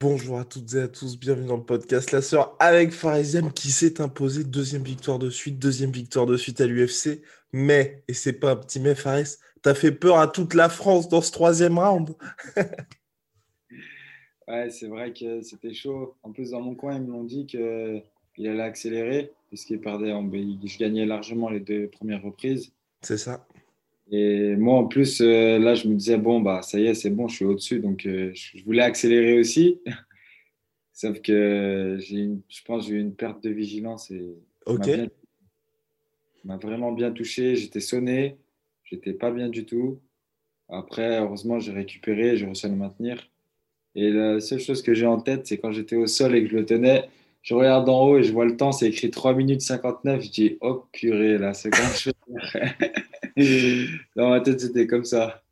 Bonjour 0.00 0.38
à 0.38 0.44
toutes 0.46 0.72
et 0.74 0.80
à 0.80 0.88
tous, 0.88 1.18
bienvenue 1.18 1.48
dans 1.48 1.56
le 1.58 1.62
podcast 1.62 2.12
La 2.12 2.22
Sœur 2.22 2.56
avec 2.58 2.92
Farisiam 2.92 3.52
qui 3.52 3.70
s'est 3.70 4.00
imposé 4.00 4.44
deuxième 4.44 4.84
victoire 4.84 5.18
de 5.18 5.28
suite, 5.28 5.58
deuxième 5.58 5.90
victoire 5.90 6.24
de 6.24 6.38
suite 6.38 6.62
à 6.62 6.66
l'UFC. 6.66 7.20
Mais, 7.52 8.02
et 8.08 8.14
c'est 8.14 8.32
pas 8.32 8.52
un 8.52 8.56
petit 8.56 8.80
mais 8.80 8.94
Faris, 8.94 9.36
t'as 9.64 9.74
fait 9.74 9.92
peur 9.92 10.18
à 10.18 10.28
toute 10.28 10.54
la 10.54 10.68
France 10.68 11.08
dans 11.08 11.22
ce 11.22 11.32
troisième 11.32 11.78
round. 11.78 12.14
Ouais, 14.46 14.68
c'est 14.68 14.88
vrai 14.88 15.10
que 15.14 15.40
c'était 15.40 15.72
chaud. 15.72 16.16
En 16.22 16.30
plus, 16.30 16.50
dans 16.50 16.60
mon 16.60 16.74
coin, 16.74 16.96
ils 16.96 17.02
me 17.02 17.10
l'ont 17.12 17.24
dit 17.24 17.46
qu'il 17.46 18.46
allait 18.46 18.62
accélérer, 18.62 19.32
puisqu'il 19.48 19.80
perdait. 19.80 20.12
En... 20.12 20.30
Je 20.30 20.78
gagnais 20.78 21.06
largement 21.06 21.48
les 21.48 21.60
deux 21.60 21.88
premières 21.88 22.20
reprises. 22.22 22.70
C'est 23.00 23.16
ça. 23.16 23.46
Et 24.10 24.54
moi, 24.56 24.74
en 24.76 24.84
plus, 24.86 25.22
euh, 25.22 25.58
là, 25.58 25.74
je 25.74 25.88
me 25.88 25.94
disais, 25.94 26.18
bon, 26.18 26.40
bah, 26.40 26.60
ça 26.60 26.78
y 26.78 26.84
est, 26.84 26.92
c'est 26.92 27.08
bon, 27.08 27.26
je 27.26 27.36
suis 27.36 27.44
au-dessus. 27.46 27.80
Donc, 27.80 28.04
euh, 28.04 28.32
je 28.34 28.62
voulais 28.64 28.82
accélérer 28.82 29.38
aussi. 29.38 29.80
Sauf 30.92 31.22
que 31.22 31.98
une- 32.10 32.42
je 32.50 32.62
pense 32.64 32.86
j'ai 32.86 32.96
eu 32.96 33.00
une 33.00 33.14
perte 33.14 33.42
de 33.42 33.48
vigilance 33.48 34.10
et 34.10 34.36
Ok. 34.66 34.90
m'a 36.44 36.58
vraiment 36.58 36.92
bien 36.92 37.10
touché. 37.12 37.56
J'étais 37.56 37.80
sonné, 37.80 38.36
j'étais 38.84 39.12
pas 39.12 39.30
bien 39.30 39.48
du 39.48 39.64
tout. 39.66 40.00
Après, 40.68 41.18
heureusement, 41.18 41.58
j'ai 41.60 41.72
récupéré, 41.72 42.36
j'ai 42.36 42.46
réussi 42.46 42.66
à 42.66 42.68
le 42.68 42.76
maintenir. 42.76 43.30
Et 43.94 44.10
la 44.10 44.40
seule 44.40 44.60
chose 44.60 44.82
que 44.82 44.94
j'ai 44.94 45.06
en 45.06 45.20
tête, 45.20 45.46
c'est 45.46 45.58
quand 45.58 45.72
j'étais 45.72 45.96
au 45.96 46.06
sol 46.06 46.34
et 46.34 46.42
que 46.42 46.50
je 46.50 46.56
le 46.56 46.66
tenais, 46.66 47.08
je 47.42 47.54
regarde 47.54 47.88
en 47.88 48.08
haut 48.08 48.18
et 48.18 48.22
je 48.22 48.32
vois 48.32 48.46
le 48.46 48.56
temps, 48.56 48.72
c'est 48.72 48.88
écrit 48.88 49.10
3 49.10 49.34
minutes 49.34 49.60
59. 49.60 50.22
Je 50.22 50.30
dis, 50.30 50.58
oh 50.62 50.86
purée, 50.92 51.38
là, 51.38 51.54
c'est 51.54 51.70
quand 51.70 51.82
je 51.94 52.10
Dans 54.16 54.30
ma 54.30 54.40
tête, 54.40 54.60
c'était 54.60 54.86
comme 54.86 55.04
ça. 55.04 55.43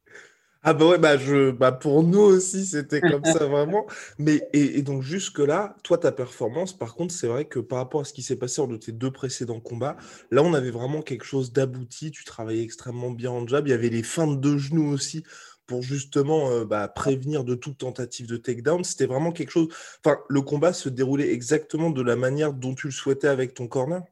Ah 0.64 0.74
bah 0.74 0.86
ouais, 0.86 0.98
bah, 0.98 1.16
je, 1.16 1.50
bah 1.50 1.72
pour 1.72 2.04
nous 2.04 2.20
aussi, 2.20 2.64
c'était 2.66 3.00
comme 3.00 3.24
ça 3.24 3.46
vraiment. 3.46 3.84
Mais 4.18 4.48
et, 4.52 4.82
donc 4.82 5.02
jusque-là, 5.02 5.74
toi, 5.82 5.98
ta 5.98 6.12
performance, 6.12 6.72
par 6.72 6.94
contre, 6.94 7.12
c'est 7.12 7.26
vrai 7.26 7.46
que 7.46 7.58
par 7.58 7.78
rapport 7.78 8.02
à 8.02 8.04
ce 8.04 8.12
qui 8.12 8.22
s'est 8.22 8.36
passé 8.36 8.60
lors 8.60 8.68
de 8.68 8.76
tes 8.76 8.92
deux 8.92 9.10
précédents 9.10 9.58
combats, 9.58 9.96
là, 10.30 10.42
on 10.44 10.54
avait 10.54 10.70
vraiment 10.70 11.02
quelque 11.02 11.24
chose 11.24 11.52
d'abouti. 11.52 12.12
Tu 12.12 12.22
travaillais 12.22 12.62
extrêmement 12.62 13.10
bien 13.10 13.32
en 13.32 13.44
jab. 13.44 13.66
Il 13.66 13.70
y 13.70 13.72
avait 13.72 13.88
les 13.88 14.04
feintes 14.04 14.40
de 14.40 14.56
genoux 14.56 14.92
aussi 14.92 15.24
pour 15.66 15.82
justement 15.82 16.50
euh, 16.50 16.64
bah, 16.64 16.86
prévenir 16.86 17.42
de 17.42 17.56
toute 17.56 17.78
tentative 17.78 18.28
de 18.28 18.36
takedown. 18.36 18.84
C'était 18.84 19.06
vraiment 19.06 19.32
quelque 19.32 19.50
chose. 19.50 19.68
Enfin, 20.04 20.18
le 20.28 20.42
combat 20.42 20.72
se 20.72 20.88
déroulait 20.88 21.32
exactement 21.32 21.90
de 21.90 22.02
la 22.02 22.14
manière 22.14 22.52
dont 22.52 22.74
tu 22.74 22.86
le 22.86 22.92
souhaitais 22.92 23.28
avec 23.28 23.54
ton 23.54 23.66
corner? 23.66 24.02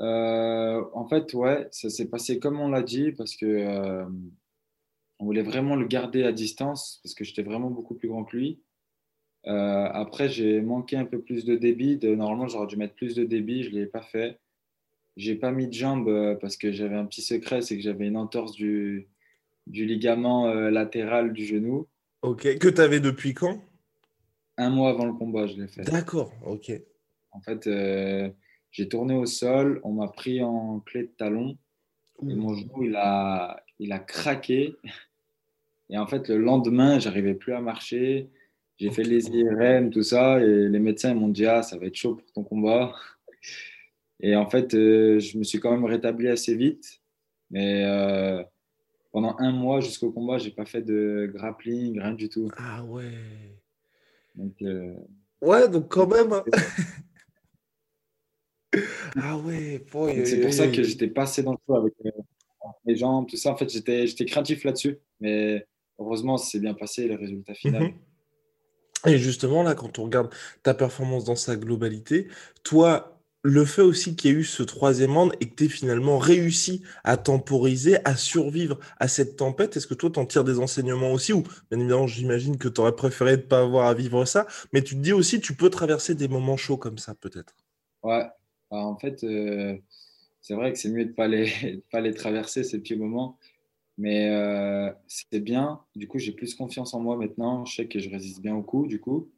Euh, 0.00 0.82
en 0.92 1.06
fait, 1.06 1.32
ouais, 1.34 1.68
ça 1.70 1.88
s'est 1.88 2.06
passé 2.06 2.40
comme 2.40 2.60
on 2.60 2.68
l'a 2.68 2.82
dit 2.82 3.12
parce 3.12 3.36
que 3.36 3.46
euh, 3.46 4.04
on 5.18 5.24
voulait 5.24 5.42
vraiment 5.42 5.76
le 5.76 5.86
garder 5.86 6.24
à 6.24 6.32
distance 6.32 7.00
parce 7.02 7.14
que 7.14 7.24
j'étais 7.24 7.42
vraiment 7.42 7.70
beaucoup 7.70 7.94
plus 7.94 8.08
grand 8.08 8.24
que 8.24 8.36
lui. 8.36 8.60
Euh, 9.46 9.88
après, 9.92 10.28
j'ai 10.28 10.60
manqué 10.60 10.96
un 10.96 11.04
peu 11.04 11.20
plus 11.20 11.44
de 11.44 11.54
débit. 11.54 11.98
De, 11.98 12.14
normalement, 12.14 12.48
j'aurais 12.48 12.66
dû 12.66 12.76
mettre 12.76 12.94
plus 12.94 13.14
de 13.14 13.24
débit, 13.24 13.62
je 13.62 13.70
ne 13.70 13.76
l'ai 13.76 13.86
pas 13.86 14.02
fait. 14.02 14.40
J'ai 15.16 15.36
pas 15.36 15.52
mis 15.52 15.68
de 15.68 15.72
jambe 15.72 16.08
euh, 16.08 16.34
parce 16.34 16.56
que 16.56 16.72
j'avais 16.72 16.96
un 16.96 17.06
petit 17.06 17.22
secret, 17.22 17.62
c'est 17.62 17.76
que 17.76 17.82
j'avais 17.82 18.06
une 18.06 18.18
entorse 18.18 18.52
du, 18.52 19.08
du 19.66 19.86
ligament 19.86 20.48
euh, 20.48 20.70
latéral 20.70 21.32
du 21.32 21.46
genou. 21.46 21.86
Ok. 22.22 22.58
Que 22.58 22.68
tu 22.68 22.80
avais 22.80 23.00
depuis 23.00 23.32
quand? 23.32 23.62
Un 24.58 24.70
mois 24.70 24.90
avant 24.90 25.06
le 25.06 25.12
combat, 25.12 25.46
je 25.46 25.56
l'ai 25.56 25.68
fait. 25.68 25.82
D'accord. 25.84 26.32
Ok. 26.44 26.72
En 27.30 27.40
fait, 27.40 27.66
euh, 27.66 28.30
j'ai 28.70 28.88
tourné 28.88 29.14
au 29.14 29.26
sol, 29.26 29.80
on 29.84 29.92
m'a 29.92 30.08
pris 30.08 30.42
en 30.42 30.80
clé 30.80 31.04
de 31.04 31.12
talon. 31.16 31.56
Et 32.28 32.34
mon 32.34 32.54
genou, 32.54 32.82
il 32.82 32.96
a, 32.96 33.62
il 33.78 33.92
a 33.92 33.98
craqué. 33.98 34.76
Et 35.90 35.98
en 35.98 36.06
fait, 36.06 36.28
le 36.28 36.38
lendemain, 36.38 36.98
j'arrivais 36.98 37.34
plus 37.34 37.52
à 37.52 37.60
marcher. 37.60 38.28
J'ai 38.78 38.90
fait 38.90 39.04
les 39.04 39.28
IRM, 39.28 39.90
tout 39.90 40.02
ça. 40.02 40.40
Et 40.40 40.68
les 40.68 40.78
médecins 40.78 41.14
m'ont 41.14 41.28
dit, 41.28 41.46
ah, 41.46 41.62
ça 41.62 41.78
va 41.78 41.86
être 41.86 41.94
chaud 41.94 42.16
pour 42.16 42.32
ton 42.32 42.42
combat. 42.42 42.94
Et 44.20 44.34
en 44.34 44.48
fait, 44.48 44.74
euh, 44.74 45.18
je 45.20 45.38
me 45.38 45.44
suis 45.44 45.60
quand 45.60 45.70
même 45.70 45.84
rétabli 45.84 46.28
assez 46.28 46.54
vite. 46.54 47.00
Mais 47.50 47.84
euh, 47.84 48.42
pendant 49.12 49.36
un 49.38 49.52
mois 49.52 49.80
jusqu'au 49.80 50.10
combat, 50.10 50.38
j'ai 50.38 50.50
pas 50.50 50.64
fait 50.64 50.82
de 50.82 51.30
grappling, 51.32 52.00
rien 52.00 52.14
du 52.14 52.28
tout. 52.28 52.50
Ah 52.56 52.82
ouais. 52.84 53.12
Donc, 54.34 54.54
euh, 54.62 54.94
Ouais, 55.40 55.68
donc 55.68 55.88
quand 55.88 56.06
même. 56.06 56.42
Ah 59.18 59.38
ouais, 59.38 59.82
boy, 59.90 60.26
c'est 60.26 60.42
pour 60.42 60.52
ça 60.52 60.68
que 60.68 60.82
j'étais 60.82 61.06
pas 61.06 61.22
assez 61.22 61.42
dans 61.42 61.52
le 61.52 61.58
feu 61.66 61.74
avec 61.74 61.94
les 62.84 62.96
jambes, 62.96 63.26
tout 63.28 63.36
ça. 63.36 63.50
En 63.52 63.56
fait, 63.56 63.70
j'étais 63.70 64.06
j'étais 64.06 64.24
craintif 64.24 64.64
là-dessus. 64.64 64.98
Mais 65.20 65.66
heureusement, 65.98 66.36
c'est 66.36 66.60
bien 66.60 66.74
passé, 66.74 67.08
le 67.08 67.16
résultat 67.16 67.54
final. 67.54 67.82
Mhm. 67.82 67.92
Et 69.06 69.18
justement, 69.18 69.62
là, 69.62 69.74
quand 69.74 69.98
on 69.98 70.04
regarde 70.04 70.34
ta 70.62 70.74
performance 70.74 71.24
dans 71.24 71.36
sa 71.36 71.56
globalité, 71.56 72.28
toi, 72.64 73.16
le 73.42 73.64
fait 73.64 73.82
aussi 73.82 74.16
qu'il 74.16 74.32
y 74.32 74.34
ait 74.34 74.38
eu 74.38 74.44
ce 74.44 74.64
troisième 74.64 75.16
round 75.16 75.32
et 75.40 75.48
que 75.48 75.54
tu 75.54 75.64
aies 75.66 75.68
finalement 75.68 76.18
réussi 76.18 76.82
à 77.04 77.16
temporiser, 77.16 77.98
à 78.04 78.16
survivre 78.16 78.80
à 78.98 79.06
cette 79.06 79.36
tempête, 79.36 79.76
est-ce 79.76 79.86
que 79.86 79.94
toi, 79.94 80.10
t'en 80.10 80.26
tires 80.26 80.42
des 80.42 80.58
enseignements 80.58 81.12
aussi? 81.12 81.32
Ou, 81.32 81.42
bien 81.70 81.78
évidemment, 81.78 82.08
j'imagine 82.08 82.58
que 82.58 82.68
tu 82.68 82.80
aurais 82.80 82.96
préféré 82.96 83.32
ne 83.32 83.42
pas 83.42 83.60
avoir 83.60 83.86
à 83.86 83.94
vivre 83.94 84.24
ça, 84.24 84.46
mais 84.72 84.82
tu 84.82 84.96
te 84.96 85.00
dis 85.00 85.12
aussi, 85.12 85.40
tu 85.40 85.54
peux 85.54 85.70
traverser 85.70 86.16
des 86.16 86.26
moments 86.26 86.56
chauds 86.56 86.76
comme 86.76 86.98
ça, 86.98 87.14
peut-être? 87.14 87.54
Ouais, 88.02 88.26
en 88.70 88.96
fait, 88.98 89.22
euh, 89.22 89.76
c'est 90.46 90.54
vrai 90.54 90.72
que 90.72 90.78
c'est 90.78 90.90
mieux 90.90 91.04
de 91.04 91.10
ne 91.10 91.14
pas 91.14 91.26
les, 91.26 91.46
de 91.74 91.82
pas 91.90 92.00
les 92.00 92.14
traverser, 92.14 92.62
ces 92.62 92.78
petits 92.80 92.94
moments. 92.94 93.36
Mais 93.98 94.30
euh, 94.30 94.92
c'est 95.08 95.40
bien. 95.40 95.80
Du 95.96 96.06
coup, 96.06 96.20
j'ai 96.20 96.30
plus 96.30 96.54
confiance 96.54 96.94
en 96.94 97.00
moi 97.00 97.16
maintenant. 97.16 97.64
Je 97.64 97.74
sais 97.74 97.88
que 97.88 97.98
je 97.98 98.08
résiste 98.08 98.40
bien 98.42 98.54
au 98.54 98.62
coup, 98.62 98.86
du 98.86 99.00
coup. 99.00 99.28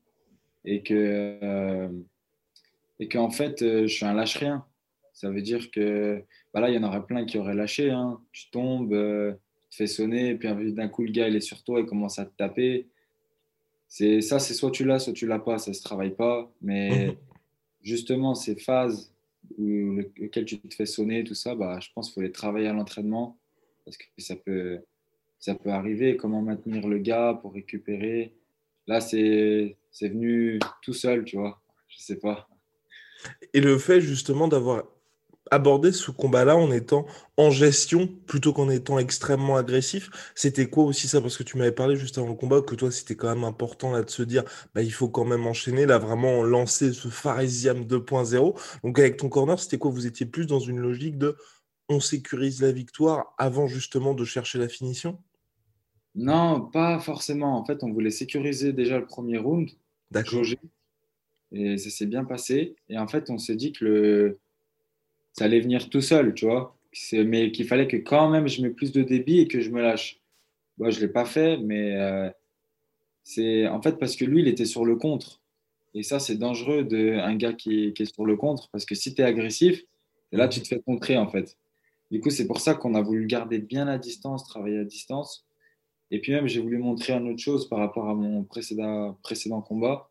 Et 0.66 0.82
que, 0.82 1.38
euh, 1.42 1.88
et 3.00 3.08
qu'en 3.08 3.30
fait, 3.30 3.62
euh, 3.62 3.86
je 3.86 3.94
suis 3.94 4.04
un 4.04 4.12
lâche-rien. 4.12 4.66
Ça 5.14 5.30
veut 5.30 5.40
dire 5.40 5.70
que 5.70 6.22
bah 6.52 6.60
là, 6.60 6.68
il 6.68 6.74
y 6.74 6.78
en 6.78 6.86
aurait 6.86 7.06
plein 7.06 7.24
qui 7.24 7.38
auraient 7.38 7.54
lâché. 7.54 7.90
hein. 7.90 8.20
Tu 8.32 8.50
tombes, 8.50 8.92
euh, 8.92 9.32
tu 9.62 9.68
te 9.70 9.76
fais 9.76 9.86
sonner, 9.86 10.30
et 10.30 10.34
puis 10.34 10.74
d'un 10.74 10.88
coup, 10.88 11.04
le 11.04 11.10
gars, 11.10 11.28
il 11.28 11.36
est 11.36 11.40
sur 11.40 11.64
toi, 11.64 11.80
il 11.80 11.86
commence 11.86 12.18
à 12.18 12.26
te 12.26 12.36
taper. 12.36 12.86
C'est, 13.86 14.20
ça, 14.20 14.38
c'est 14.38 14.52
soit 14.52 14.72
tu 14.72 14.84
l'as, 14.84 14.98
soit 14.98 15.14
tu 15.14 15.26
l'as 15.26 15.38
pas. 15.38 15.56
Ça 15.56 15.72
se 15.72 15.82
travaille 15.82 16.14
pas. 16.14 16.52
Mais 16.60 17.16
justement, 17.80 18.34
ces 18.34 18.56
phases 18.56 19.14
où, 19.56 19.94
le- 19.94 20.10
lesquelles 20.16 20.44
tu 20.44 20.58
te 20.60 20.74
fais 20.74 20.86
sonner, 20.86 21.24
tout 21.24 21.34
ça, 21.34 21.54
bah, 21.54 21.78
je 21.80 21.88
pense 21.94 22.08
qu'il 22.08 22.14
faut 22.14 22.20
les 22.20 22.32
travailler 22.32 22.68
à 22.68 22.72
l'entraînement 22.72 23.38
parce 23.84 23.96
que 23.96 24.04
ça 24.18 24.36
peut, 24.36 24.80
ça 25.38 25.54
peut 25.54 25.70
arriver. 25.70 26.16
Comment 26.16 26.42
maintenir 26.42 26.86
le 26.86 26.98
gars 26.98 27.38
pour 27.40 27.54
récupérer. 27.54 28.34
Là, 28.86 29.00
c'est, 29.00 29.76
venu 30.02 30.58
tout 30.82 30.92
seul, 30.92 31.24
tu 31.24 31.36
vois. 31.36 31.62
Je 31.88 31.98
sais 31.98 32.18
pas. 32.18 32.48
Et 33.54 33.60
le 33.60 33.78
fait 33.78 34.00
justement 34.00 34.48
d'avoir 34.48 34.84
abordé 35.50 35.92
ce 35.92 36.10
combat-là 36.10 36.56
en 36.56 36.70
étant 36.70 37.06
en 37.36 37.50
gestion 37.50 38.08
plutôt 38.26 38.52
qu'en 38.52 38.70
étant 38.70 38.98
extrêmement 38.98 39.56
agressif, 39.56 40.10
c'était 40.34 40.68
quoi 40.68 40.84
aussi 40.84 41.08
ça? 41.08 41.20
Parce 41.20 41.36
que 41.36 41.42
tu 41.42 41.58
m'avais 41.58 41.72
parlé 41.72 41.96
juste 41.96 42.18
avant 42.18 42.28
le 42.28 42.34
combat 42.34 42.62
que 42.62 42.74
toi 42.74 42.90
c'était 42.90 43.16
quand 43.16 43.28
même 43.28 43.44
important 43.44 43.92
là 43.92 44.02
de 44.02 44.10
se 44.10 44.22
dire 44.22 44.44
bah 44.74 44.82
il 44.82 44.92
faut 44.92 45.08
quand 45.08 45.24
même 45.24 45.46
enchaîner, 45.46 45.86
là 45.86 45.98
vraiment 45.98 46.42
lancer 46.42 46.92
ce 46.92 47.08
Pharisiam 47.08 47.84
2.0. 47.84 48.80
Donc 48.84 48.98
avec 48.98 49.16
ton 49.16 49.28
corner, 49.28 49.58
c'était 49.58 49.78
quoi? 49.78 49.90
Vous 49.90 50.06
étiez 50.06 50.26
plus 50.26 50.46
dans 50.46 50.60
une 50.60 50.78
logique 50.78 51.18
de 51.18 51.36
on 51.88 52.00
sécurise 52.00 52.60
la 52.60 52.72
victoire 52.72 53.34
avant 53.38 53.66
justement 53.66 54.14
de 54.14 54.24
chercher 54.24 54.58
la 54.58 54.68
finition? 54.68 55.18
Non, 56.14 56.60
pas 56.60 56.98
forcément. 56.98 57.58
En 57.58 57.64
fait, 57.64 57.82
on 57.82 57.92
voulait 57.92 58.10
sécuriser 58.10 58.72
déjà 58.72 58.98
le 58.98 59.06
premier 59.06 59.38
round, 59.38 59.70
D'accord. 60.10 60.42
et 61.52 61.78
ça 61.78 61.90
s'est 61.90 62.06
bien 62.06 62.24
passé. 62.24 62.76
Et 62.88 62.98
en 62.98 63.06
fait, 63.06 63.30
on 63.30 63.38
s'est 63.38 63.56
dit 63.56 63.72
que 63.72 63.84
le... 63.84 64.40
ça 65.38 65.44
allait 65.44 65.60
venir 65.60 65.88
tout 65.88 66.00
seul, 66.00 66.34
tu 66.34 66.46
vois. 66.46 66.76
mais 67.12 67.52
qu'il 67.52 67.66
fallait 67.66 67.86
que 67.86 67.96
quand 67.96 68.28
même 68.28 68.48
je 68.48 68.60
mette 68.62 68.74
plus 68.74 68.92
de 68.92 69.02
débit 69.02 69.38
et 69.40 69.48
que 69.48 69.60
je 69.60 69.70
me 69.70 69.80
lâche. 69.80 70.20
Moi, 70.78 70.90
je 70.90 70.96
ne 70.96 71.06
l'ai 71.06 71.12
pas 71.12 71.24
fait, 71.24 71.56
mais 71.58 71.96
euh, 71.96 72.28
c'est 73.22 73.66
en 73.68 73.80
fait 73.80 73.98
parce 73.98 74.16
que 74.16 74.24
lui, 74.24 74.42
il 74.42 74.48
était 74.48 74.64
sur 74.64 74.84
le 74.84 74.96
contre. 74.96 75.40
Et 75.94 76.02
ça, 76.02 76.18
c'est 76.18 76.36
dangereux 76.36 76.84
d'un 76.84 77.34
gars 77.36 77.52
qui, 77.52 77.92
est 77.98 78.04
sur 78.04 78.24
le 78.24 78.36
contre, 78.36 78.68
parce 78.70 78.84
que 78.84 78.94
si 78.94 79.14
tu 79.14 79.22
es 79.22 79.24
agressif, 79.24 79.82
là, 80.32 80.48
tu 80.48 80.60
te 80.60 80.68
fais 80.68 80.80
contrer, 80.80 81.16
en 81.16 81.28
fait. 81.28 81.56
Du 82.10 82.20
coup, 82.20 82.30
c'est 82.30 82.46
pour 82.46 82.60
ça 82.60 82.74
qu'on 82.74 82.94
a 82.94 83.02
voulu 83.02 83.26
garder 83.26 83.58
bien 83.58 83.88
à 83.88 83.98
distance, 83.98 84.44
travailler 84.44 84.78
à 84.78 84.84
distance. 84.84 85.46
Et 86.10 86.20
puis 86.20 86.32
même, 86.32 86.46
j'ai 86.46 86.60
voulu 86.60 86.78
montrer 86.78 87.12
une 87.12 87.28
autre 87.28 87.40
chose 87.40 87.68
par 87.68 87.78
rapport 87.78 88.08
à 88.08 88.14
mon 88.14 88.44
précédent 88.44 89.16
combat. 89.66 90.08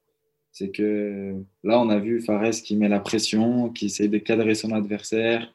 C'est 0.57 0.69
que 0.69 1.35
là, 1.63 1.79
on 1.79 1.87
a 1.89 1.99
vu 1.99 2.19
Fares 2.19 2.49
qui 2.63 2.75
met 2.77 2.89
la 2.89 2.99
pression, 2.99 3.69
qui 3.69 3.85
essaie 3.85 4.07
de 4.07 4.17
cadrer 4.17 4.55
son 4.55 4.71
adversaire. 4.71 5.53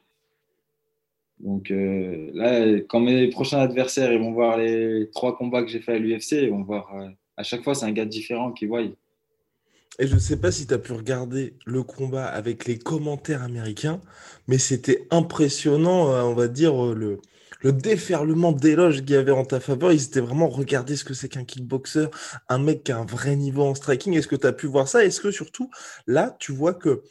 Donc 1.41 1.71
euh, 1.71 2.31
là, 2.33 2.79
quand 2.87 3.01
mes 3.01 3.27
prochains 3.27 3.59
adversaires 3.59 4.17
vont 4.17 4.31
voir 4.31 4.57
les 4.57 5.09
trois 5.11 5.35
combats 5.35 5.61
que 5.61 5.67
j'ai 5.67 5.81
fait 5.81 5.95
à 5.95 5.99
l'UFC, 5.99 6.43
ils 6.43 6.51
vont 6.51 6.63
voir 6.63 6.95
euh, 6.95 7.09
à 7.35 7.43
chaque 7.43 7.65
fois, 7.65 7.75
c'est 7.75 7.85
un 7.85 7.91
gars 7.91 8.05
différent 8.05 8.53
qui 8.53 8.65
voit. 8.65 8.79
Et 8.79 10.07
je 10.07 10.13
ne 10.13 10.19
sais 10.19 10.39
pas 10.39 10.53
si 10.53 10.67
tu 10.67 10.73
as 10.73 10.79
pu 10.79 10.93
regarder 10.93 11.53
le 11.65 11.83
combat 11.83 12.25
avec 12.25 12.65
les 12.65 12.79
commentaires 12.79 13.43
américains, 13.43 13.99
mais 14.47 14.57
c'était 14.57 15.05
impressionnant, 15.11 16.13
euh, 16.13 16.23
on 16.23 16.33
va 16.33 16.47
dire, 16.47 16.73
le, 16.93 17.19
le 17.61 17.71
déferlement 17.71 18.51
d'éloges 18.51 19.01
qu'il 19.01 19.11
y 19.11 19.15
avait 19.15 19.31
en 19.31 19.45
ta 19.45 19.59
faveur. 19.59 19.91
Ils 19.91 20.03
étaient 20.03 20.19
vraiment 20.19 20.47
regarder 20.47 20.95
ce 20.95 21.03
que 21.03 21.13
c'est 21.13 21.29
qu'un 21.29 21.45
kickboxer, 21.45 22.07
un 22.49 22.57
mec 22.57 22.83
qui 22.83 22.91
a 22.91 22.97
un 22.97 23.05
vrai 23.05 23.35
niveau 23.35 23.63
en 23.63 23.75
striking. 23.75 24.13
Est-ce 24.13 24.27
que 24.27 24.35
tu 24.35 24.47
as 24.47 24.53
pu 24.53 24.67
voir 24.67 24.87
ça? 24.87 25.03
Est-ce 25.05 25.21
que 25.21 25.31
surtout, 25.31 25.69
là, 26.07 26.35
tu 26.39 26.51
vois 26.51 26.73
que 26.73 27.03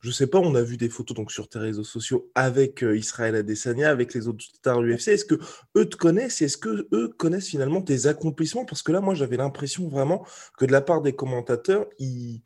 je 0.00 0.12
sais 0.12 0.28
pas, 0.28 0.38
on 0.38 0.54
a 0.54 0.62
vu 0.62 0.76
des 0.76 0.88
photos 0.88 1.16
donc 1.16 1.32
sur 1.32 1.48
tes 1.48 1.58
réseaux 1.58 1.84
sociaux 1.84 2.30
avec 2.36 2.84
euh, 2.84 2.96
Israël 2.96 3.34
Adesanya, 3.34 3.90
avec 3.90 4.14
les 4.14 4.28
autres 4.28 4.44
stars 4.44 4.80
UFC. 4.80 5.08
Est-ce 5.08 5.24
que 5.24 5.40
eux 5.76 5.88
te 5.88 5.96
connaissent? 5.96 6.40
Est-ce 6.40 6.56
que 6.56 6.86
eux 6.92 7.08
connaissent 7.18 7.48
finalement 7.48 7.82
tes 7.82 8.06
accomplissements? 8.06 8.64
Parce 8.64 8.82
que 8.82 8.92
là, 8.92 9.00
moi, 9.00 9.14
j'avais 9.14 9.36
l'impression 9.36 9.88
vraiment 9.88 10.24
que 10.56 10.66
de 10.66 10.72
la 10.72 10.82
part 10.82 11.02
des 11.02 11.14
commentateurs, 11.14 11.86
ils 11.98 12.42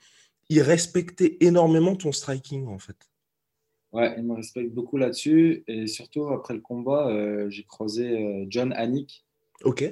respectaient 0.50 1.36
énormément 1.40 1.94
ton 1.94 2.12
striking 2.12 2.68
en 2.68 2.78
fait. 2.78 3.11
Ouais, 3.92 4.14
ils 4.16 4.24
me 4.24 4.34
respectent 4.34 4.72
beaucoup 4.72 4.96
là-dessus. 4.96 5.64
Et 5.66 5.86
surtout, 5.86 6.28
après 6.28 6.54
le 6.54 6.60
combat, 6.60 7.08
euh, 7.08 7.50
j'ai 7.50 7.64
croisé 7.64 8.24
euh, 8.24 8.46
John 8.48 8.72
Hannick. 8.72 9.24
Ok. 9.64 9.84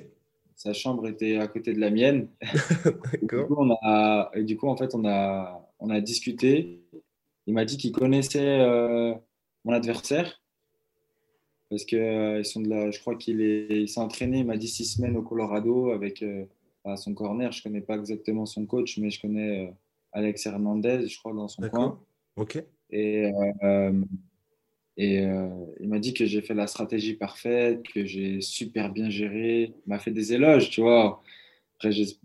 Sa 0.56 0.72
chambre 0.72 1.06
était 1.06 1.36
à 1.36 1.46
côté 1.48 1.74
de 1.74 1.80
la 1.80 1.90
mienne. 1.90 2.28
D'accord. 3.12 3.48
Du, 3.48 3.54
on 3.56 3.76
a, 3.82 4.30
et 4.34 4.44
du 4.44 4.56
coup, 4.56 4.68
en 4.68 4.76
fait, 4.76 4.94
on 4.94 5.06
a, 5.06 5.68
on 5.78 5.90
a 5.90 6.00
discuté. 6.00 6.80
Il 7.46 7.54
m'a 7.54 7.64
dit 7.64 7.76
qu'il 7.76 7.92
connaissait 7.92 8.60
euh, 8.60 9.14
mon 9.64 9.72
adversaire 9.72 10.40
parce 11.68 11.84
que 11.84 11.96
euh, 11.96 12.38
ils 12.38 12.44
sont 12.44 12.60
de 12.60 12.68
la, 12.68 12.90
je 12.90 12.98
crois 13.00 13.16
qu'il 13.16 13.86
s'est 13.88 14.00
entraîné. 14.00 14.38
Il 14.38 14.46
m'a 14.46 14.56
dit 14.56 14.68
six 14.68 14.86
semaines 14.86 15.16
au 15.16 15.22
Colorado 15.22 15.90
avec 15.90 16.24
à 16.84 16.96
son 16.96 17.12
corner. 17.14 17.52
Je 17.52 17.62
connais 17.62 17.82
pas 17.82 17.96
exactement 17.96 18.46
son 18.46 18.64
coach, 18.64 18.96
mais 18.98 19.10
je 19.10 19.20
connais 19.20 19.74
Alex 20.12 20.46
Hernandez, 20.46 21.06
je 21.06 21.18
crois 21.18 21.34
dans 21.34 21.48
son 21.48 21.62
coin. 21.68 22.00
Ok. 22.36 22.64
Et 22.92 23.30
et 24.96 25.22
il 25.80 25.88
m'a 25.88 25.98
dit 25.98 26.12
que 26.12 26.26
j'ai 26.26 26.42
fait 26.42 26.52
la 26.52 26.66
stratégie 26.66 27.14
parfaite, 27.14 27.82
que 27.82 28.04
j'ai 28.04 28.42
super 28.42 28.92
bien 28.92 29.08
géré. 29.08 29.72
Il 29.86 29.88
m'a 29.88 29.98
fait 29.98 30.10
des 30.10 30.34
éloges, 30.34 30.68
tu 30.68 30.82
vois. 30.82 31.22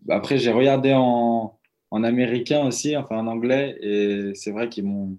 Après, 0.10 0.38
j'ai 0.38 0.52
regardé 0.52 0.94
en, 0.94 1.58
en 1.92 2.04
américain 2.04 2.68
aussi, 2.68 2.98
enfin 2.98 3.18
en 3.20 3.28
anglais. 3.28 3.78
Et 3.82 4.36
c'est 4.36 4.52
vrai 4.52 4.68
qu'ils 4.68 4.84
m'ont, 4.84 5.18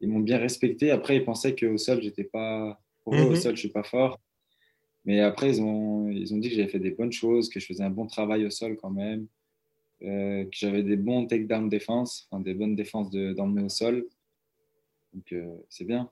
ils 0.00 0.08
m'ont 0.08 0.20
bien 0.20 0.38
respecté. 0.38 0.90
Après, 0.90 1.16
ils 1.16 1.24
pensaient 1.24 1.54
qu'au 1.54 1.78
sol, 1.78 2.02
j'étais 2.02 2.24
pas. 2.24 2.78
Pour 3.02 3.14
eux, 3.14 3.22
au 3.22 3.30
mhm. 3.30 3.36
sol, 3.36 3.54
je 3.54 3.60
suis 3.60 3.68
pas 3.70 3.84
fort. 3.84 4.20
Mais 5.06 5.20
après, 5.20 5.48
ils 5.48 5.62
ont, 5.62 6.10
ils 6.10 6.34
ont 6.34 6.38
dit 6.38 6.50
que 6.50 6.56
j'avais 6.56 6.68
fait 6.68 6.78
des 6.78 6.90
bonnes 6.90 7.12
choses, 7.12 7.48
que 7.48 7.58
je 7.58 7.64
faisais 7.64 7.84
un 7.84 7.90
bon 7.90 8.06
travail 8.06 8.44
au 8.44 8.50
sol 8.50 8.76
quand 8.76 8.90
même, 8.90 9.26
euh, 10.02 10.44
que 10.44 10.50
j'avais 10.52 10.82
des 10.82 10.96
bons 10.96 11.24
takedown 11.26 11.70
défense, 11.70 12.28
enfin, 12.30 12.42
des 12.42 12.52
bonnes 12.52 12.76
défenses 12.76 13.10
d'emmener 13.10 13.62
au 13.62 13.70
sol. 13.70 14.04
Donc, 15.14 15.32
euh, 15.32 15.56
c'est 15.68 15.84
bien. 15.84 16.10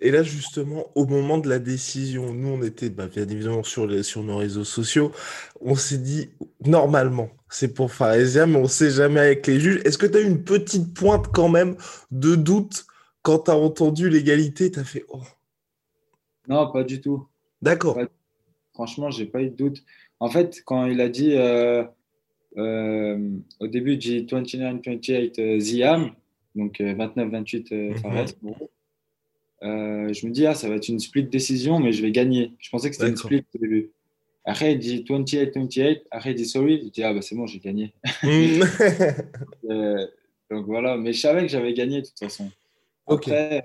Et 0.00 0.10
là, 0.10 0.22
justement, 0.22 0.86
au 0.94 1.06
moment 1.06 1.38
de 1.38 1.48
la 1.48 1.58
décision, 1.58 2.32
nous, 2.32 2.48
on 2.48 2.62
était 2.62 2.88
bah, 2.90 3.06
bien 3.06 3.28
évidemment 3.28 3.62
sur, 3.62 3.86
les, 3.86 4.02
sur 4.02 4.22
nos 4.22 4.38
réseaux 4.38 4.64
sociaux. 4.64 5.12
On 5.60 5.74
s'est 5.74 5.98
dit, 5.98 6.30
normalement, 6.64 7.30
c'est 7.50 7.74
pour 7.74 7.92
Faresia, 7.92 8.46
mais 8.46 8.56
on 8.56 8.62
ne 8.62 8.68
sait 8.68 8.90
jamais 8.90 9.20
avec 9.20 9.46
les 9.46 9.60
juges. 9.60 9.82
Est-ce 9.84 9.98
que 9.98 10.06
tu 10.06 10.16
as 10.16 10.20
eu 10.20 10.26
une 10.26 10.42
petite 10.42 10.94
pointe 10.94 11.28
quand 11.32 11.48
même 11.48 11.76
de 12.10 12.34
doute 12.34 12.86
quand 13.22 13.40
tu 13.40 13.50
as 13.50 13.56
entendu 13.56 14.08
l'égalité? 14.08 14.70
Tu 14.70 14.78
as 14.78 14.84
fait, 14.84 15.04
oh. 15.08 15.20
Non, 16.48 16.70
pas 16.72 16.82
du 16.82 17.00
tout. 17.00 17.26
D'accord. 17.60 17.98
Franchement, 18.72 19.10
j'ai 19.10 19.26
pas 19.26 19.42
eu 19.42 19.50
de 19.50 19.56
doute. 19.56 19.84
En 20.18 20.28
fait, 20.28 20.62
quand 20.64 20.86
il 20.86 21.00
a 21.00 21.08
dit 21.08 21.34
euh, 21.34 21.84
euh, 22.56 23.30
au 23.60 23.66
début, 23.66 24.00
j'ai 24.00 24.22
29-28 24.22 25.60
Ziam, 25.60 26.10
donc 26.54 26.80
29-28 26.80 27.72
euh, 27.72 27.90
euh, 27.90 27.94
Fares. 27.96 28.26
Mhm. 28.42 28.54
Euh, 29.62 30.12
je 30.12 30.26
me 30.26 30.32
dis, 30.32 30.46
ah, 30.46 30.54
ça 30.54 30.68
va 30.68 30.76
être 30.76 30.88
une 30.88 31.00
split 31.00 31.24
décision, 31.24 31.80
mais 31.80 31.92
je 31.92 32.02
vais 32.02 32.12
gagner. 32.12 32.52
Je 32.58 32.68
pensais 32.70 32.90
que 32.90 32.96
c'était 32.96 33.08
une 33.08 33.16
split 33.16 33.44
au 33.54 33.58
début. 33.58 33.90
Après, 34.44 34.72
il 34.72 34.78
dit 34.78 35.04
28-28. 35.08 36.02
Après, 36.10 36.32
il 36.32 36.34
dit 36.34 36.44
sorry. 36.44 36.82
Je 36.84 36.90
dis, 36.90 37.02
ah, 37.02 37.14
bah, 37.14 37.22
c'est 37.22 37.34
bon, 37.34 37.46
j'ai 37.46 37.60
gagné. 37.60 37.94
Mhm. 38.22 38.60
donc 40.50 40.66
voilà, 40.66 40.96
mais 40.96 41.12
je 41.12 41.20
savais 41.20 41.42
que 41.42 41.48
j'avais 41.48 41.72
gagné 41.72 42.02
de 42.02 42.06
toute 42.06 42.18
façon. 42.18 42.50
Après, 43.06 43.62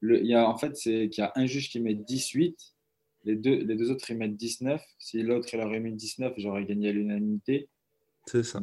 le, 0.00 0.24
y 0.24 0.34
a, 0.34 0.48
en 0.48 0.56
fait, 0.56 0.76
c'est 0.76 1.08
qu'il 1.08 1.22
y 1.22 1.26
a 1.26 1.32
un 1.36 1.46
juge 1.46 1.70
qui 1.70 1.80
met 1.80 1.94
18. 1.94 2.56
Les 3.26 3.36
deux, 3.36 3.56
les 3.56 3.74
deux 3.76 3.90
autres, 3.90 4.10
ils 4.10 4.18
mettent 4.18 4.36
19. 4.36 4.82
Si 4.98 5.22
l'autre, 5.22 5.48
il 5.52 5.60
aurait 5.60 5.80
mis 5.80 5.92
19, 5.92 6.34
j'aurais 6.38 6.64
gagné 6.64 6.88
à 6.88 6.92
l'unanimité. 6.92 7.68
C'est 8.26 8.42
ça. 8.42 8.60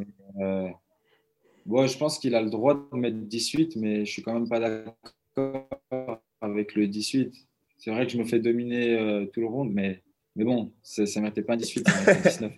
Bon, 1.65 1.85
je 1.87 1.97
pense 1.97 2.19
qu'il 2.19 2.35
a 2.35 2.41
le 2.41 2.49
droit 2.49 2.75
de 2.91 2.97
mettre 2.97 3.17
18, 3.17 3.75
mais 3.75 4.05
je 4.05 4.11
suis 4.11 4.21
quand 4.21 4.33
même 4.33 4.49
pas 4.49 4.59
d'accord 4.59 6.21
avec 6.41 6.75
le 6.75 6.87
18. 6.87 7.33
C'est 7.77 7.91
vrai 7.91 8.05
que 8.05 8.13
je 8.13 8.17
me 8.17 8.25
fais 8.25 8.39
dominer 8.39 8.97
euh, 8.97 9.25
tout 9.27 9.41
le 9.41 9.47
round, 9.47 9.71
mais, 9.71 10.03
mais 10.35 10.43
bon, 10.43 10.71
ça 10.83 11.03
ne 11.03 11.21
mettait 11.21 11.41
pas 11.41 11.53
un 11.53 11.57
18, 11.57 11.87
ça 11.87 12.13
mettait 12.13 12.29
19. 12.29 12.51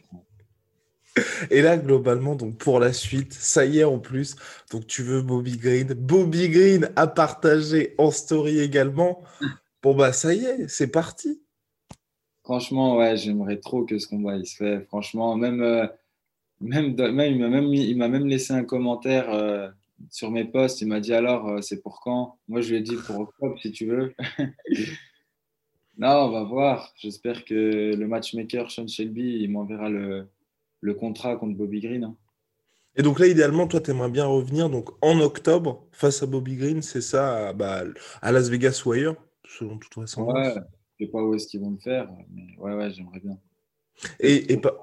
Et 1.51 1.61
là, 1.61 1.77
globalement, 1.77 2.35
donc 2.35 2.57
pour 2.57 2.79
la 2.79 2.91
suite, 2.91 3.33
ça 3.33 3.65
y 3.65 3.79
est 3.79 3.83
en 3.83 3.99
plus. 3.99 4.35
Donc 4.71 4.87
tu 4.87 5.03
veux 5.03 5.21
Bobby 5.21 5.57
Green. 5.57 5.93
Bobby 5.93 6.49
Green 6.49 6.89
a 6.95 7.07
partagé 7.07 7.93
en 7.97 8.09
story 8.09 8.59
également. 8.59 9.21
Bon, 9.83 9.95
bah 9.95 10.11
ça 10.11 10.33
y 10.33 10.45
est, 10.45 10.67
c'est 10.67 10.87
parti. 10.87 11.41
Franchement, 12.43 12.97
ouais, 12.97 13.15
j'aimerais 13.15 13.57
trop 13.57 13.85
que 13.85 13.99
ce 13.99 14.07
combat 14.07 14.35
il 14.37 14.47
se 14.47 14.55
fait. 14.55 14.85
Franchement, 14.87 15.35
même. 15.35 15.61
Euh, 15.61 15.87
même, 16.61 16.95
même, 16.95 17.33
il 17.33 17.39
m'a 17.39 17.49
même, 17.49 17.73
il 17.73 17.97
m'a 17.97 18.07
même 18.07 18.27
laissé 18.27 18.53
un 18.53 18.63
commentaire 18.63 19.29
euh, 19.33 19.69
sur 20.09 20.31
mes 20.31 20.45
posts. 20.45 20.81
Il 20.81 20.87
m'a 20.87 20.99
dit 20.99 21.13
alors, 21.13 21.49
euh, 21.49 21.61
c'est 21.61 21.81
pour 21.81 22.01
quand? 22.01 22.37
Moi, 22.47 22.61
je 22.61 22.71
lui 22.71 22.77
ai 22.77 22.81
dit 22.81 22.95
pour 23.05 23.19
octobre, 23.19 23.59
si 23.61 23.71
tu 23.71 23.85
veux. 23.85 24.13
non, 25.97 26.09
on 26.09 26.29
va 26.29 26.43
voir. 26.43 26.93
J'espère 26.97 27.45
que 27.45 27.93
le 27.95 28.07
matchmaker 28.07 28.71
Sean 28.71 28.87
Shelby, 28.87 29.39
il 29.41 29.51
m'enverra 29.51 29.89
le, 29.89 30.27
le 30.81 30.93
contrat 30.93 31.35
contre 31.35 31.57
Bobby 31.57 31.81
Green. 31.81 32.03
Hein. 32.03 32.15
Et 32.95 33.01
donc 33.01 33.19
là, 33.19 33.27
idéalement, 33.27 33.67
toi, 33.67 33.81
tu 33.81 33.91
aimerais 33.91 34.11
bien 34.11 34.25
revenir 34.25 34.69
donc, 34.69 34.89
en 35.01 35.19
octobre 35.19 35.87
face 35.91 36.21
à 36.21 36.27
Bobby 36.27 36.55
Green, 36.55 36.81
c'est 36.81 37.01
ça, 37.01 37.49
à, 37.49 37.53
bah, 37.53 37.83
à 38.21 38.31
Las 38.31 38.49
Vegas 38.49 38.83
ou 38.85 38.91
ailleurs, 38.91 39.15
selon 39.47 39.77
toute 39.77 39.95
vraisemblance. 39.95 40.55
Ouais, 40.55 40.61
je 40.99 41.05
sais 41.05 41.11
pas 41.11 41.23
où 41.23 41.33
est-ce 41.33 41.47
qu'ils 41.47 41.61
vont 41.61 41.71
le 41.71 41.79
faire, 41.79 42.07
mais 42.31 42.55
ouais, 42.59 42.75
ouais, 42.75 42.91
j'aimerais 42.91 43.19
bien. 43.19 43.37
Et, 44.19 44.53
et 44.53 44.57
pas. 44.57 44.75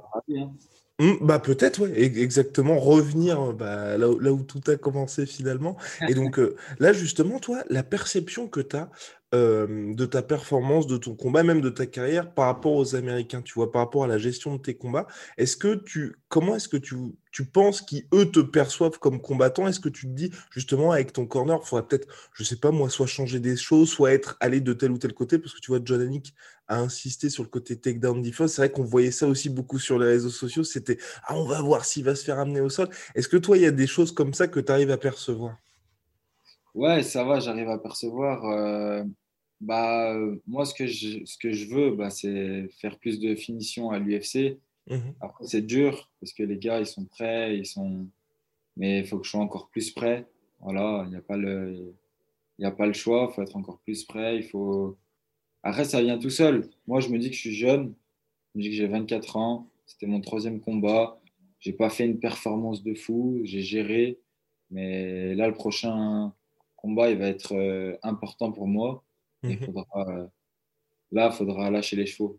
Bah 1.21 1.39
peut-être, 1.39 1.81
ouais, 1.81 2.03
exactement, 2.03 2.79
revenir 2.79 3.53
bah, 3.55 3.97
là, 3.97 4.09
où, 4.11 4.19
là, 4.19 4.33
où 4.33 4.43
tout 4.43 4.61
a 4.71 4.77
commencé 4.77 5.27
finalement. 5.27 5.77
Et 6.09 6.15
donc 6.15 6.39
euh, 6.39 6.57
là, 6.79 6.93
justement, 6.93 7.39
toi, 7.39 7.63
la 7.71 7.83
perception 7.83 8.49
que 8.49 8.61
tu 8.61 8.77
as 8.77 8.91
de 9.33 10.07
ta 10.07 10.23
performance, 10.23 10.87
de 10.87 10.97
ton 10.97 11.15
combat, 11.15 11.43
même 11.43 11.61
de 11.61 11.71
ta 11.71 11.87
carrière 11.87 12.35
par 12.35 12.47
rapport 12.47 12.73
aux 12.73 12.97
Américains, 12.97 13.43
tu 13.43 13.55
vois, 13.55 13.71
par 13.71 13.83
rapport 13.83 14.05
à 14.05 14.07
la 14.09 14.19
gestion 14.19 14.57
de 14.57 14.61
tes 14.61 14.75
combats, 14.75 15.07
est-ce 15.39 15.57
que 15.57 15.75
tu, 15.75 16.17
comment 16.29 16.57
est-ce 16.57 16.69
que 16.69 16.77
tu, 16.77 16.97
tu 17.31 17.45
penses 17.45 17.81
qu'eux 17.81 18.31
te 18.31 18.41
perçoivent 18.41 18.99
comme 18.99 19.21
combattant 19.21 19.69
Est-ce 19.69 19.79
que 19.79 19.89
tu 19.89 20.07
te 20.07 20.13
dis, 20.13 20.31
justement, 20.51 20.91
avec 20.91 21.13
ton 21.13 21.27
corner, 21.27 21.61
il 21.63 21.67
faudrait 21.67 21.87
peut-être, 21.87 22.09
je 22.35 22.43
sais 22.43 22.57
pas 22.57 22.73
moi, 22.73 22.91
soit 22.91 23.07
changer 23.07 23.39
des 23.39 23.57
choses, 23.57 23.89
soit 23.91 24.13
être 24.13 24.37
allé 24.41 24.61
de 24.61 24.73
tel 24.73 24.91
ou 24.91 24.99
tel 24.99 25.13
côté, 25.13 25.39
parce 25.39 25.55
que 25.55 25.61
tu 25.61 25.71
vois, 25.71 25.81
John 25.85 26.21
a 26.67 26.79
insisté 26.79 27.31
sur 27.31 27.43
le 27.43 27.49
côté 27.49 27.79
takedown 27.79 28.23
defense. 28.23 28.53
C'est 28.53 28.63
vrai 28.63 28.71
qu'on 28.71 28.85
voyait 28.85 29.11
ça 29.11 29.27
aussi 29.27 29.49
beaucoup 29.51 29.79
sur 29.79 29.99
les 29.99 30.07
réseaux 30.07 30.31
sociaux. 30.31 30.65
C'était, 30.65 30.99
ah, 31.25 31.37
on 31.37 31.47
va 31.47 31.61
voir 31.61 31.85
s'il 31.85 32.05
va 32.05 32.15
se 32.15 32.25
faire 32.25 32.39
amener 32.39 32.61
au 32.61 32.69
sol. 32.69 32.89
Est-ce 33.15 33.29
que 33.29 33.37
toi, 33.37 33.57
il 33.57 33.63
y 33.63 33.67
a 33.67 33.71
des 33.71 33.87
choses 33.87 34.13
comme 34.13 34.35
ça 34.35 34.49
que 34.49 34.61
tu 34.61 34.73
arrives 34.73 34.91
à 34.91 34.99
percevoir? 34.99 35.57
Ouais, 36.75 37.03
ça 37.03 37.25
va, 37.25 37.41
j'arrive 37.41 37.69
à 37.69 37.79
percevoir. 37.79 38.45
Euh, 38.45 39.03
bah, 39.61 40.17
moi, 40.47 40.65
ce 40.65 40.75
que 40.75 40.87
je, 40.87 41.25
ce 41.25 41.37
que 41.37 41.53
je 41.53 41.67
veux, 41.67 41.91
bah, 41.93 42.11
c'est 42.11 42.69
faire 42.81 42.99
plus 42.99 43.21
de 43.21 43.35
finition 43.35 43.91
à 43.91 43.99
l'UFC. 43.99 44.59
Mhm. 44.89 45.15
Après, 45.21 45.45
c'est 45.47 45.63
dur 45.63 46.11
parce 46.21 46.33
que 46.33 46.43
les 46.43 46.59
gars, 46.59 46.81
ils 46.81 46.87
sont 46.87 47.05
prêts, 47.05 47.57
ils 47.57 47.67
sont... 47.67 48.07
mais 48.77 49.01
il 49.01 49.07
faut 49.07 49.19
que 49.19 49.27
je 49.27 49.31
sois 49.31 49.41
encore 49.41 49.69
plus 49.69 49.91
prêt. 49.91 50.27
Voilà, 50.61 51.05
il 51.07 51.11
n'y 51.11 51.17
a, 51.17 51.21
pas 51.21 51.37
le... 51.37 51.95
a 52.63 52.71
pas 52.71 52.87
le 52.87 52.93
choix, 52.93 53.29
il 53.31 53.35
faut 53.35 53.43
être 53.43 53.57
encore 53.57 53.79
plus 53.81 54.05
prêt. 54.05 54.37
Il 54.37 54.45
faut, 54.45 54.97
Après, 55.63 55.85
ça 55.85 56.03
vient 56.03 56.19
tout 56.19 56.31
seul. 56.31 56.69
Moi, 56.87 57.01
je 57.01 57.09
me 57.09 57.19
dis 57.19 57.29
que 57.29 57.37
je 57.37 57.41
suis 57.41 57.55
jeune. 57.55 57.95
Je 58.55 58.59
me 58.59 58.63
dis 58.63 58.71
que 58.71 58.77
j'ai 58.77 58.87
24 58.87 59.37
ans. 59.37 59.69
C'était 59.87 60.07
mon 60.07 60.21
troisième 60.21 60.61
combat. 60.61 61.21
J'ai 61.61 61.73
pas 61.73 61.91
fait 61.91 62.07
une 62.07 62.19
performance 62.19 62.83
de 62.83 62.95
fou. 62.95 63.41
J'ai 63.45 63.61
géré. 63.61 64.19
Mais 64.71 65.35
là, 65.35 65.49
le 65.49 65.55
prochain 65.55 66.33
combat, 66.77 67.11
il 67.11 67.19
va 67.19 67.27
être 67.27 67.55
euh, 67.55 67.97
important 68.03 68.53
pour 68.53 68.67
moi. 68.67 69.05
Il 69.43 69.51
mhm. 69.51 69.67
faudra, 69.67 69.87
euh, 69.97 70.27
là, 71.13 71.31
il 71.33 71.37
faudra 71.37 71.71
lâcher 71.71 71.97
les 71.97 72.07
chevaux. 72.07 72.39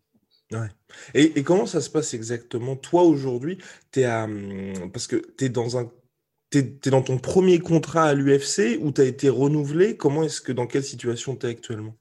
Ouais. 0.51 0.67
Et, 1.13 1.39
et, 1.39 1.43
comment 1.43 1.65
ça 1.65 1.81
se 1.81 1.89
passe 1.89 2.13
exactement? 2.13 2.75
Toi, 2.75 3.03
aujourd'hui, 3.03 3.57
tu 3.91 4.01
es 4.01 4.05
à. 4.05 4.25
Hum, 4.25 4.91
parce 4.91 5.07
que 5.07 5.15
tu 5.37 5.45
es 5.45 5.49
dans 5.49 5.77
un. 5.77 5.91
Tu 6.51 6.59
es, 6.59 6.89
dans 6.89 7.01
ton 7.01 7.17
premier 7.17 7.59
contrat 7.59 8.05
à 8.05 8.13
l'UFC 8.13 8.77
ou 8.81 8.91
tu 8.91 9.01
as 9.01 9.05
été 9.05 9.29
renouvelé? 9.29 9.95
Comment 9.95 10.23
est-ce 10.23 10.41
que, 10.41 10.51
dans 10.51 10.67
quelle 10.67 10.83
situation 10.83 11.35
tu 11.35 11.45
es 11.45 11.49
actuellement? 11.49 11.95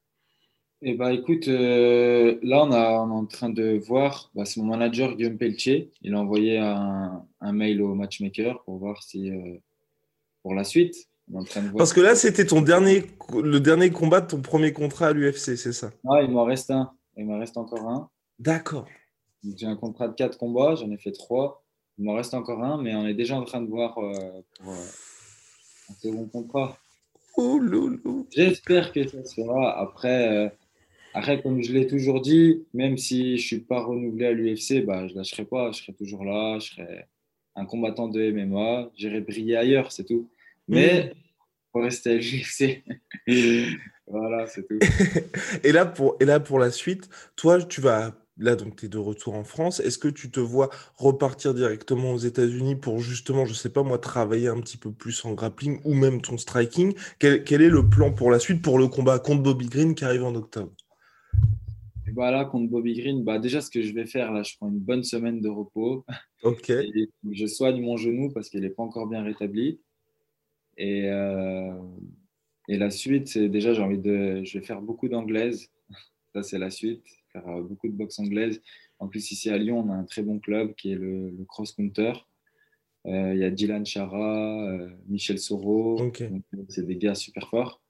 Eh 0.82 0.94
ben, 0.94 1.10
écoute, 1.10 1.46
euh, 1.46 2.38
là, 2.42 2.64
on, 2.64 2.72
a, 2.72 3.00
on, 3.02 3.10
est 3.10 3.18
en 3.20 3.26
train 3.26 3.50
de 3.50 3.78
voir. 3.78 4.30
Bah, 4.34 4.44
c'est 4.44 4.60
mon 4.60 4.66
manager, 4.66 5.14
Guillaume 5.14 5.38
Pelletier. 5.38 5.92
Il 6.02 6.14
a 6.14 6.20
envoyé 6.20 6.58
un, 6.58 7.24
un 7.40 7.52
mail 7.52 7.80
au 7.82 7.94
matchmaker 7.94 8.62
pour 8.64 8.78
voir 8.78 9.02
si. 9.02 9.30
pour 10.42 10.54
la 10.54 10.64
suite. 10.64 11.09
Parce 11.76 11.92
que 11.92 12.00
là, 12.00 12.14
c'était 12.14 12.46
ton 12.46 12.60
dernier, 12.60 13.04
le 13.32 13.58
dernier 13.58 13.90
combat 13.90 14.20
de 14.20 14.26
ton 14.26 14.40
premier 14.40 14.72
contrat 14.72 15.08
à 15.08 15.12
l'UFC, 15.12 15.56
c'est 15.56 15.72
ça? 15.72 15.90
Ah, 16.08 16.22
il 16.22 16.30
m'en 16.30 16.44
reste 16.44 16.70
un. 16.70 16.92
Il 17.16 17.26
m'en 17.26 17.38
reste 17.38 17.56
encore 17.56 17.88
un. 17.88 18.08
D'accord. 18.38 18.86
J'ai 19.56 19.66
un 19.66 19.76
contrat 19.76 20.08
de 20.08 20.14
4 20.14 20.38
combats, 20.38 20.74
j'en 20.74 20.90
ai 20.90 20.98
fait 20.98 21.12
3. 21.12 21.62
Il 21.98 22.04
m'en 22.04 22.14
reste 22.14 22.34
encore 22.34 22.62
un, 22.62 22.80
mais 22.82 22.94
on 22.94 23.06
est 23.06 23.14
déjà 23.14 23.36
en 23.36 23.44
train 23.44 23.60
de 23.60 23.68
voir 23.68 23.98
euh, 23.98 24.12
pour 24.58 24.72
euh, 24.72 24.76
un 25.90 25.94
second 25.94 26.26
contrat. 26.26 26.78
Oh, 27.36 27.58
loulou. 27.58 28.26
J'espère 28.30 28.92
que 28.92 29.06
ça 29.06 29.24
se 29.24 29.34
fera. 29.34 29.78
Après, 29.78 30.46
euh, 30.46 30.48
après 31.14 31.42
comme 31.42 31.62
je 31.62 31.72
l'ai 31.72 31.86
toujours 31.86 32.20
dit, 32.20 32.64
même 32.74 32.98
si 32.98 33.36
je 33.36 33.42
ne 33.42 33.46
suis 33.46 33.60
pas 33.60 33.80
renouvelé 33.82 34.26
à 34.26 34.32
l'UFC, 34.32 34.84
bah, 34.84 35.06
je 35.06 35.12
ne 35.12 35.18
lâcherai 35.18 35.44
pas. 35.44 35.72
Je 35.72 35.82
serai 35.82 35.92
toujours 35.92 36.24
là. 36.24 36.58
Je 36.58 36.72
serai 36.72 37.06
un 37.56 37.66
combattant 37.66 38.08
de 38.08 38.30
MMA. 38.30 38.90
J'irai 38.96 39.20
briller 39.20 39.56
ailleurs, 39.56 39.92
c'est 39.92 40.04
tout. 40.04 40.28
Mais 40.68 41.12
pour 41.72 41.82
rester 41.82 42.10
à 42.10 42.14
l'UFC. 42.14 42.84
voilà, 44.06 44.46
c'est 44.46 44.66
tout. 44.66 44.78
et, 45.64 45.72
là, 45.72 45.86
pour, 45.86 46.16
et 46.20 46.24
là, 46.24 46.40
pour 46.40 46.58
la 46.58 46.70
suite, 46.70 47.08
toi, 47.36 47.62
tu 47.62 47.80
vas. 47.80 48.14
Là, 48.38 48.56
donc, 48.56 48.76
tu 48.76 48.86
es 48.86 48.88
de 48.88 48.96
retour 48.96 49.34
en 49.34 49.44
France. 49.44 49.80
Est-ce 49.80 49.98
que 49.98 50.08
tu 50.08 50.30
te 50.30 50.40
vois 50.40 50.70
repartir 50.96 51.52
directement 51.52 52.12
aux 52.12 52.18
États-Unis 52.18 52.74
pour 52.74 52.98
justement, 52.98 53.44
je 53.44 53.52
sais 53.52 53.68
pas 53.68 53.82
moi, 53.82 53.98
travailler 53.98 54.48
un 54.48 54.58
petit 54.60 54.78
peu 54.78 54.92
plus 54.92 55.22
en 55.26 55.34
grappling 55.34 55.78
ou 55.84 55.92
même 55.92 56.22
ton 56.22 56.38
striking? 56.38 56.94
Quel, 57.18 57.44
quel 57.44 57.60
est 57.60 57.68
le 57.68 57.86
plan 57.86 58.12
pour 58.12 58.30
la 58.30 58.38
suite 58.38 58.62
pour 58.62 58.78
le 58.78 58.88
combat 58.88 59.18
contre 59.18 59.42
Bobby 59.42 59.68
Green 59.68 59.94
qui 59.94 60.06
arrive 60.06 60.24
en 60.24 60.34
octobre? 60.34 60.72
Voilà, 62.14 62.44
contre 62.44 62.70
Bobby 62.70 62.94
Green, 62.94 63.24
bah 63.24 63.38
déjà, 63.38 63.60
ce 63.60 63.70
que 63.70 63.82
je 63.82 63.92
vais 63.92 64.06
faire, 64.06 64.32
là, 64.32 64.42
je 64.42 64.56
prends 64.56 64.68
une 64.68 64.78
bonne 64.78 65.04
semaine 65.04 65.40
de 65.40 65.48
repos. 65.48 66.04
Ok. 66.42 66.72
je 67.30 67.46
soigne 67.46 67.80
mon 67.82 67.96
genou 67.96 68.30
parce 68.32 68.48
qu'il 68.48 68.60
n'est 68.60 68.70
pas 68.70 68.82
encore 68.82 69.06
bien 69.06 69.22
rétabli. 69.22 69.80
Et, 70.80 71.10
euh, 71.10 71.74
et 72.66 72.78
la 72.78 72.88
suite, 72.88 73.28
c'est 73.28 73.50
déjà, 73.50 73.74
j'ai 73.74 73.82
envie 73.82 73.98
de. 73.98 74.42
Je 74.44 74.58
vais 74.58 74.64
faire 74.64 74.80
beaucoup 74.80 75.08
d'anglaise. 75.08 75.70
Ça, 76.34 76.42
c'est 76.42 76.58
la 76.58 76.70
suite. 76.70 77.04
Faire 77.34 77.46
euh, 77.48 77.62
beaucoup 77.62 77.86
de 77.86 77.92
boxe 77.92 78.18
anglaise. 78.18 78.62
En 78.98 79.06
plus, 79.06 79.30
ici 79.30 79.50
à 79.50 79.58
Lyon, 79.58 79.84
on 79.86 79.90
a 79.90 79.94
un 79.94 80.04
très 80.04 80.22
bon 80.22 80.40
club 80.40 80.74
qui 80.74 80.92
est 80.92 80.94
le, 80.94 81.36
Cross 81.48 81.72
Counter. 81.72 82.14
Euh, 83.06 83.34
il 83.34 83.40
y 83.40 83.44
a 83.44 83.50
Dylan 83.50 83.84
Chara, 83.84 84.88
Michel 85.06 85.38
Soro. 85.38 85.98
C'est 86.68 86.86
des 86.86 86.96
gars 86.96 87.14
super 87.14 87.48
forts. 87.48 87.82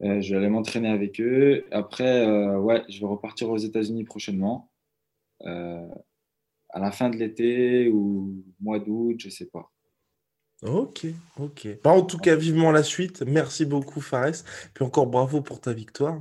je 0.00 0.30
vais 0.30 0.36
aller 0.36 0.48
m'entraîner 0.48 0.88
avec 0.88 1.20
eux. 1.20 1.66
Après, 1.72 2.26
ouais, 2.56 2.84
je 2.88 3.00
vais 3.00 3.06
repartir 3.06 3.50
aux 3.50 3.58
États-Unis 3.58 4.04
prochainement. 4.04 4.70
à 5.44 6.80
la 6.80 6.90
fin 6.90 7.10
de 7.10 7.16
l'été 7.16 7.90
ou 7.90 8.42
mois 8.60 8.78
d'août, 8.78 9.16
je 9.18 9.28
sais 9.28 9.46
pas. 9.46 9.71
Ok, 10.62 11.06
ok. 11.40 11.68
Bah, 11.82 11.90
en 11.90 12.02
tout 12.02 12.18
cas, 12.18 12.36
vivement 12.36 12.70
la 12.70 12.84
suite. 12.84 13.22
Merci 13.26 13.64
beaucoup, 13.64 14.00
Fares. 14.00 14.44
Puis 14.74 14.84
encore 14.84 15.06
bravo 15.06 15.40
pour 15.40 15.60
ta 15.60 15.72
victoire. 15.72 16.18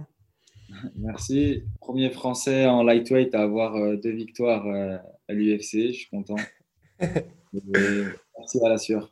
Merci. 0.96 1.64
Premier 1.80 2.10
Français 2.10 2.66
en 2.66 2.84
lightweight 2.84 3.36
à 3.36 3.42
avoir 3.42 3.76
euh, 3.76 3.98
deux 3.98 4.12
victoires 4.12 4.66
euh, 4.66 4.98
à 5.30 5.34
l'UFC. 5.34 5.88
Je 5.88 5.92
suis 5.92 6.10
content. 6.10 6.38
merci 7.54 8.66
à 8.66 8.70
la 8.70 8.78
sueur. 8.78 9.12